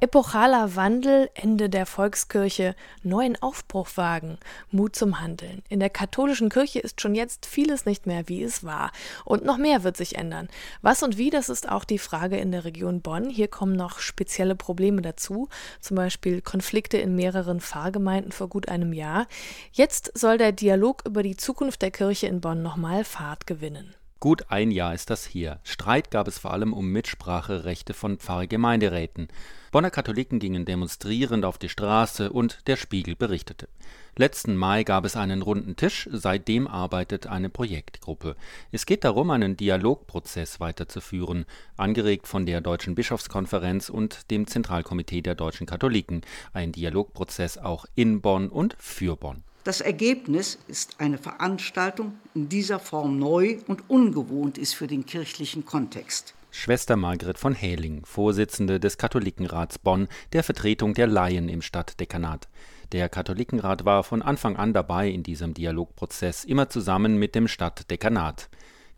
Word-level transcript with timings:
Epochaler 0.00 0.76
Wandel, 0.76 1.28
Ende 1.34 1.68
der 1.68 1.84
Volkskirche, 1.84 2.76
neuen 3.02 3.34
Aufbruch 3.42 3.88
wagen, 3.96 4.38
Mut 4.70 4.94
zum 4.94 5.20
Handeln. 5.20 5.64
In 5.68 5.80
der 5.80 5.90
katholischen 5.90 6.50
Kirche 6.50 6.78
ist 6.78 7.00
schon 7.00 7.16
jetzt 7.16 7.46
vieles 7.46 7.84
nicht 7.84 8.06
mehr, 8.06 8.28
wie 8.28 8.44
es 8.44 8.62
war. 8.62 8.92
Und 9.24 9.44
noch 9.44 9.58
mehr 9.58 9.82
wird 9.82 9.96
sich 9.96 10.14
ändern. 10.14 10.46
Was 10.82 11.02
und 11.02 11.18
wie, 11.18 11.30
das 11.30 11.48
ist 11.48 11.68
auch 11.68 11.82
die 11.82 11.98
Frage 11.98 12.36
in 12.36 12.52
der 12.52 12.64
Region 12.64 13.00
Bonn. 13.00 13.28
Hier 13.28 13.48
kommen 13.48 13.74
noch 13.74 13.98
spezielle 13.98 14.54
Probleme 14.54 15.02
dazu, 15.02 15.48
zum 15.80 15.96
Beispiel 15.96 16.42
Konflikte 16.42 16.98
in 16.98 17.16
mehreren 17.16 17.60
Pfarrgemeinden 17.60 18.30
vor 18.30 18.48
gut 18.48 18.68
einem 18.68 18.92
Jahr. 18.92 19.26
Jetzt 19.72 20.16
soll 20.16 20.38
der 20.38 20.52
Dialog 20.52 21.02
über 21.06 21.24
die 21.24 21.36
Zukunft 21.36 21.82
der 21.82 21.90
Kirche 21.90 22.28
in 22.28 22.40
Bonn 22.40 22.62
nochmal 22.62 23.02
Fahrt 23.02 23.48
gewinnen. 23.48 23.97
Gut 24.20 24.46
ein 24.48 24.72
Jahr 24.72 24.94
ist 24.94 25.10
das 25.10 25.24
hier. 25.24 25.60
Streit 25.62 26.10
gab 26.10 26.26
es 26.26 26.38
vor 26.38 26.52
allem 26.52 26.72
um 26.72 26.90
Mitspracherechte 26.90 27.94
von 27.94 28.18
Pfarrgemeinderäten. 28.18 29.28
Bonner 29.70 29.92
Katholiken 29.92 30.40
gingen 30.40 30.64
demonstrierend 30.64 31.44
auf 31.44 31.56
die 31.56 31.68
Straße 31.68 32.32
und 32.32 32.66
der 32.66 32.74
Spiegel 32.74 33.14
berichtete. 33.14 33.68
Letzten 34.16 34.56
Mai 34.56 34.82
gab 34.82 35.04
es 35.04 35.14
einen 35.14 35.40
runden 35.40 35.76
Tisch, 35.76 36.08
seitdem 36.10 36.66
arbeitet 36.66 37.28
eine 37.28 37.48
Projektgruppe. 37.48 38.34
Es 38.72 38.86
geht 38.86 39.04
darum, 39.04 39.30
einen 39.30 39.56
Dialogprozess 39.56 40.58
weiterzuführen, 40.58 41.44
angeregt 41.76 42.26
von 42.26 42.44
der 42.44 42.60
Deutschen 42.60 42.96
Bischofskonferenz 42.96 43.88
und 43.88 44.32
dem 44.32 44.48
Zentralkomitee 44.48 45.22
der 45.22 45.36
deutschen 45.36 45.68
Katholiken. 45.68 46.22
Ein 46.52 46.72
Dialogprozess 46.72 47.56
auch 47.56 47.86
in 47.94 48.20
Bonn 48.20 48.48
und 48.48 48.74
für 48.80 49.16
Bonn. 49.16 49.44
Das 49.64 49.80
Ergebnis 49.80 50.58
ist 50.68 50.96
eine 50.98 51.18
Veranstaltung 51.18 52.18
in 52.34 52.48
dieser 52.48 52.78
Form 52.78 53.18
neu 53.18 53.58
und 53.66 53.90
ungewohnt 53.90 54.56
ist 54.56 54.74
für 54.74 54.86
den 54.86 55.04
kirchlichen 55.04 55.64
Kontext. 55.66 56.34
Schwester 56.50 56.96
Margret 56.96 57.38
von 57.38 57.54
Häling, 57.54 58.04
Vorsitzende 58.06 58.80
des 58.80 58.96
Katholikenrats 58.96 59.78
Bonn, 59.78 60.08
der 60.32 60.42
Vertretung 60.42 60.94
der 60.94 61.06
Laien 61.06 61.48
im 61.48 61.60
Stadtdekanat. 61.60 62.48
Der 62.92 63.10
Katholikenrat 63.10 63.84
war 63.84 64.02
von 64.02 64.22
Anfang 64.22 64.56
an 64.56 64.72
dabei 64.72 65.10
in 65.10 65.22
diesem 65.22 65.52
Dialogprozess, 65.52 66.44
immer 66.44 66.70
zusammen 66.70 67.18
mit 67.18 67.34
dem 67.34 67.48
Stadtdekanat. 67.48 68.48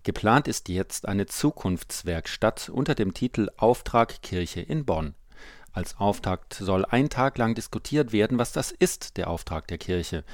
Geplant 0.05 0.47
ist 0.47 0.69
jetzt 0.69 1.09
eine 1.09 1.27
Zukunftswerkstatt 1.27 2.69
unter 2.69 2.95
dem 2.95 3.13
Titel 3.13 3.49
Auftrag 3.57 4.23
Kirche 4.23 4.61
in 4.61 4.85
Bonn. 4.85 5.15
Als 5.73 5.97
Auftakt 5.99 6.55
soll 6.55 6.85
ein 6.85 7.11
Tag 7.11 7.39
lang 7.39 7.55
diskutiert 7.55 8.13
werden, 8.13 8.39
was 8.39 8.53
das 8.53 8.73
ist, 8.73 9.17
der 9.17 9.29
Auftrag 9.29 9.69
der 9.69 9.79
Kirche. 9.79 10.25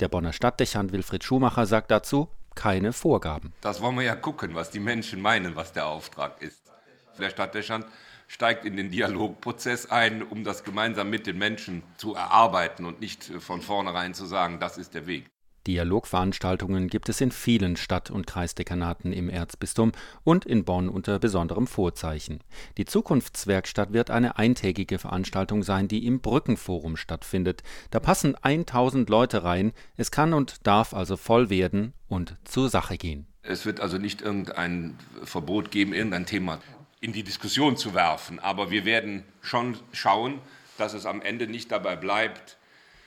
Der 0.00 0.08
Bonner 0.08 0.32
Stadtdechant 0.32 0.92
Wilfried 0.92 1.24
Schumacher 1.24 1.66
sagt 1.66 1.90
dazu, 1.90 2.28
keine 2.54 2.92
Vorgaben. 2.92 3.52
Das 3.60 3.80
wollen 3.80 3.96
wir 3.96 4.04
ja 4.04 4.14
gucken, 4.14 4.54
was 4.54 4.70
die 4.70 4.80
Menschen 4.80 5.20
meinen, 5.20 5.56
was 5.56 5.72
der 5.72 5.86
Auftrag 5.86 6.40
ist. 6.40 6.62
Der 7.18 7.30
Stadtdechant 7.30 7.86
steigt 8.28 8.64
in 8.64 8.76
den 8.76 8.90
Dialogprozess 8.90 9.90
ein, 9.90 10.22
um 10.22 10.44
das 10.44 10.64
gemeinsam 10.64 11.10
mit 11.10 11.26
den 11.26 11.38
Menschen 11.38 11.82
zu 11.96 12.14
erarbeiten 12.14 12.84
und 12.84 13.00
nicht 13.00 13.24
von 13.24 13.60
vornherein 13.60 14.14
zu 14.14 14.26
sagen, 14.26 14.60
das 14.60 14.78
ist 14.78 14.94
der 14.94 15.06
Weg. 15.06 15.30
Dialogveranstaltungen 15.66 16.88
gibt 16.88 17.08
es 17.08 17.20
in 17.20 17.30
vielen 17.30 17.76
Stadt- 17.76 18.10
und 18.10 18.26
Kreisdekanaten 18.26 19.12
im 19.12 19.28
Erzbistum 19.28 19.92
und 20.22 20.44
in 20.44 20.64
Bonn 20.64 20.88
unter 20.88 21.18
besonderem 21.18 21.66
Vorzeichen. 21.66 22.40
Die 22.76 22.84
Zukunftswerkstatt 22.84 23.92
wird 23.92 24.10
eine 24.10 24.38
eintägige 24.38 24.98
Veranstaltung 24.98 25.62
sein, 25.62 25.88
die 25.88 26.06
im 26.06 26.20
Brückenforum 26.20 26.96
stattfindet. 26.96 27.62
Da 27.90 28.00
passen 28.00 28.34
1000 28.40 29.08
Leute 29.08 29.44
rein. 29.44 29.72
Es 29.96 30.10
kann 30.10 30.34
und 30.34 30.66
darf 30.66 30.94
also 30.94 31.16
voll 31.16 31.50
werden 31.50 31.92
und 32.08 32.36
zur 32.44 32.68
Sache 32.68 32.96
gehen. 32.96 33.26
Es 33.42 33.66
wird 33.66 33.80
also 33.80 33.98
nicht 33.98 34.22
irgendein 34.22 34.96
Verbot 35.22 35.70
geben, 35.70 35.92
irgendein 35.92 36.26
Thema 36.26 36.60
in 37.00 37.12
die 37.12 37.22
Diskussion 37.22 37.76
zu 37.76 37.92
werfen. 37.94 38.38
Aber 38.38 38.70
wir 38.70 38.84
werden 38.84 39.24
schon 39.42 39.76
schauen, 39.92 40.40
dass 40.78 40.94
es 40.94 41.04
am 41.04 41.20
Ende 41.20 41.46
nicht 41.46 41.70
dabei 41.70 41.96
bleibt, 41.96 42.56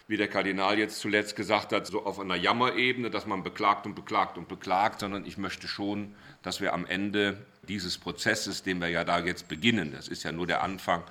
wie 0.07 0.18
der 0.18 0.29
Kardinal 0.29 0.79
jetzt 0.79 1.00
zuletzt 1.00 1.35
gesagt 1.35 1.73
hat, 1.73 1.85
so 1.85 2.06
auf 2.06 2.19
einer 2.19 2.35
Jammerebene, 2.35 3.09
dass 3.09 3.25
man 3.25 3.44
beklagt 3.44 3.85
und 3.85 3.94
beklagt 3.94 4.38
und 4.38 4.47
beklagt, 4.47 5.01
sondern 5.01 5.25
ich 5.25 5.38
möchte 5.38 5.68
schon, 5.68 6.16
dass 6.41 6.62
wir 6.62 6.73
am 6.73 6.85
Ende 6.85 7.45
dieses 7.68 7.97
Prozesses, 7.97 8.63
den 8.63 8.79
wir 8.79 8.88
ja 8.88 9.03
da 9.03 9.19
jetzt 9.19 9.50
beginnen, 9.50 9.91
das 9.91 10.07
ist 10.07 10.23
ja 10.23 10.31
nur 10.31 10.47
der 10.47 10.63
Anfang, 10.63 11.03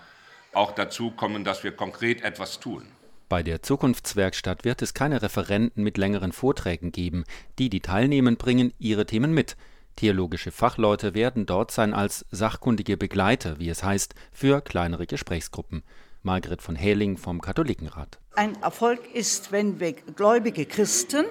auch 0.55 0.73
dazu 0.73 1.11
kommen, 1.11 1.45
dass 1.45 1.63
wir 1.63 1.73
konkret 1.73 2.23
etwas 2.23 2.59
tun. 2.59 2.87
Bei 3.29 3.43
der 3.43 3.61
Zukunftswerkstatt 3.61 4.65
wird 4.65 4.81
es 4.83 4.95
keine 4.95 5.21
Referenten 5.21 5.83
mit 5.83 5.99
längeren 5.99 6.33
Vorträgen 6.33 6.93
geben. 6.93 7.25
Die, 7.59 7.69
die 7.69 7.81
teilnehmen, 7.81 8.37
bringen 8.37 8.73
ihre 8.79 9.05
Themen 9.05 9.35
mit. 9.35 9.57
Theologische 9.97 10.53
Fachleute 10.53 11.15
werden 11.15 11.45
dort 11.45 11.73
sein 11.73 11.93
als 11.93 12.25
sachkundige 12.31 12.97
Begleiter, 12.97 13.59
wie 13.59 13.69
es 13.69 13.83
heißt, 13.83 14.15
für 14.31 14.61
kleinere 14.61 15.07
Gesprächsgruppen. 15.07 15.83
Margret 16.27 16.61
von 16.61 16.77
Häling 16.77 17.17
vom 17.17 17.41
Katholikenrat. 17.41 18.19
Ein 18.35 18.61
Erfolg 18.61 19.01
ist, 19.15 19.53
wenn 19.53 19.81
wir 19.81 19.93
gläubige 19.93 20.67
Christen, 20.67 21.25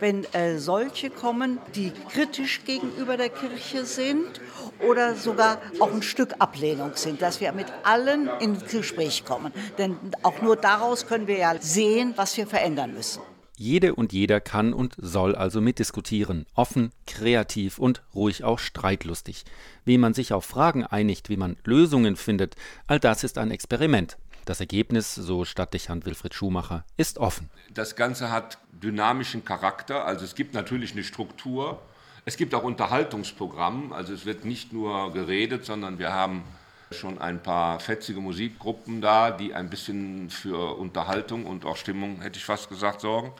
wenn 0.00 0.24
äh, 0.32 0.58
solche 0.58 1.10
kommen, 1.10 1.58
die 1.76 1.92
kritisch 2.10 2.64
gegenüber 2.64 3.16
der 3.16 3.28
Kirche 3.28 3.84
sind 3.84 4.40
oder 4.84 5.14
sogar 5.14 5.60
auch 5.78 5.92
ein 5.92 6.02
Stück 6.02 6.34
Ablehnung 6.40 6.92
sind, 6.94 7.22
dass 7.22 7.40
wir 7.40 7.52
mit 7.52 7.66
allen 7.84 8.28
ins 8.40 8.64
Gespräch 8.64 9.24
kommen. 9.24 9.52
Denn 9.76 9.96
auch 10.22 10.42
nur 10.42 10.56
daraus 10.56 11.06
können 11.06 11.28
wir 11.28 11.38
ja 11.38 11.54
sehen, 11.60 12.14
was 12.16 12.36
wir 12.36 12.46
verändern 12.46 12.94
müssen. 12.94 13.20
Jede 13.60 13.96
und 13.96 14.12
jeder 14.12 14.40
kann 14.40 14.72
und 14.72 14.94
soll 14.98 15.34
also 15.34 15.60
mitdiskutieren, 15.60 16.46
offen, 16.54 16.92
kreativ 17.08 17.78
und 17.78 18.02
ruhig 18.14 18.44
auch 18.44 18.60
streitlustig. 18.60 19.44
Wie 19.84 19.98
man 19.98 20.14
sich 20.14 20.32
auf 20.32 20.44
Fragen 20.44 20.84
einigt, 20.84 21.28
wie 21.28 21.36
man 21.36 21.56
Lösungen 21.64 22.14
findet, 22.14 22.54
all 22.86 23.00
das 23.00 23.24
ist 23.24 23.36
ein 23.36 23.50
Experiment. 23.50 24.16
Das 24.48 24.60
Ergebnis, 24.60 25.14
so 25.14 25.44
Stadtdechant 25.44 26.06
Wilfried 26.06 26.32
Schumacher, 26.32 26.86
ist 26.96 27.18
offen. 27.18 27.50
Das 27.70 27.96
Ganze 27.96 28.30
hat 28.30 28.56
dynamischen 28.72 29.44
Charakter, 29.44 30.06
also 30.06 30.24
es 30.24 30.34
gibt 30.34 30.54
natürlich 30.54 30.92
eine 30.92 31.04
Struktur. 31.04 31.82
Es 32.24 32.38
gibt 32.38 32.54
auch 32.54 32.62
Unterhaltungsprogramm, 32.62 33.92
also 33.92 34.14
es 34.14 34.24
wird 34.24 34.46
nicht 34.46 34.72
nur 34.72 35.12
geredet, 35.12 35.66
sondern 35.66 35.98
wir 35.98 36.14
haben 36.14 36.44
schon 36.92 37.18
ein 37.18 37.42
paar 37.42 37.78
fetzige 37.78 38.20
Musikgruppen 38.20 39.02
da, 39.02 39.32
die 39.32 39.52
ein 39.52 39.68
bisschen 39.68 40.30
für 40.30 40.78
Unterhaltung 40.78 41.44
und 41.44 41.66
auch 41.66 41.76
Stimmung, 41.76 42.22
hätte 42.22 42.38
ich 42.38 42.44
fast 42.46 42.70
gesagt, 42.70 43.02
sorgen. 43.02 43.34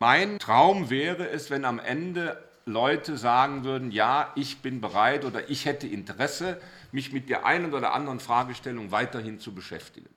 Mein 0.00 0.40
Traum 0.40 0.90
wäre 0.90 1.28
es, 1.28 1.50
wenn 1.50 1.64
am 1.64 1.78
Ende 1.78 2.36
Leute 2.66 3.16
sagen 3.16 3.62
würden, 3.62 3.92
ja, 3.92 4.32
ich 4.34 4.58
bin 4.58 4.80
bereit 4.80 5.24
oder 5.24 5.48
ich 5.48 5.66
hätte 5.66 5.86
Interesse, 5.86 6.60
mich 6.90 7.12
mit 7.12 7.28
der 7.28 7.46
einen 7.46 7.72
oder 7.72 7.94
anderen 7.94 8.18
Fragestellung 8.18 8.90
weiterhin 8.90 9.38
zu 9.38 9.54
beschäftigen. 9.54 10.08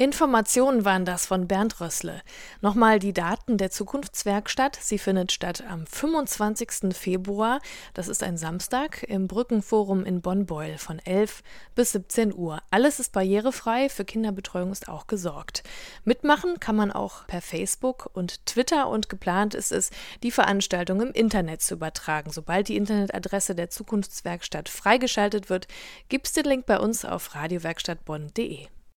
Informationen 0.00 0.84
waren 0.84 1.04
das 1.04 1.26
von 1.26 1.48
Bernd 1.48 1.80
Rössle. 1.80 2.22
Nochmal 2.60 3.00
die 3.00 3.12
Daten 3.12 3.58
der 3.58 3.72
Zukunftswerkstatt. 3.72 4.78
Sie 4.80 4.96
findet 4.96 5.32
statt 5.32 5.64
am 5.68 5.88
25. 5.88 6.96
Februar, 6.96 7.58
das 7.94 8.06
ist 8.06 8.22
ein 8.22 8.36
Samstag, 8.36 9.02
im 9.02 9.26
Brückenforum 9.26 10.04
in 10.04 10.20
Bonn-Beul 10.20 10.78
von 10.78 11.00
11 11.00 11.42
bis 11.74 11.90
17 11.90 12.32
Uhr. 12.32 12.62
Alles 12.70 13.00
ist 13.00 13.10
barrierefrei, 13.10 13.88
für 13.88 14.04
Kinderbetreuung 14.04 14.70
ist 14.70 14.88
auch 14.88 15.08
gesorgt. 15.08 15.64
Mitmachen 16.04 16.60
kann 16.60 16.76
man 16.76 16.92
auch 16.92 17.26
per 17.26 17.42
Facebook 17.42 18.08
und 18.12 18.46
Twitter 18.46 18.86
und 18.86 19.08
geplant 19.08 19.54
ist 19.54 19.72
es, 19.72 19.90
die 20.22 20.30
Veranstaltung 20.30 21.00
im 21.00 21.10
Internet 21.10 21.60
zu 21.60 21.74
übertragen. 21.74 22.30
Sobald 22.30 22.68
die 22.68 22.76
Internetadresse 22.76 23.56
der 23.56 23.68
Zukunftswerkstatt 23.68 24.68
freigeschaltet 24.68 25.50
wird, 25.50 25.66
gibt 26.08 26.28
es 26.28 26.34
den 26.34 26.44
Link 26.44 26.66
bei 26.66 26.78
uns 26.78 27.04
auf 27.04 27.34
radiowerkstattbonn.de. 27.34 28.68